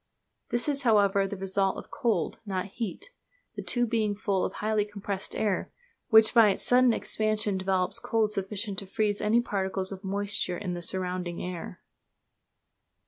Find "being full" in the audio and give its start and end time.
3.91-4.43